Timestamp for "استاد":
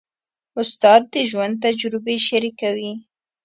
0.61-1.01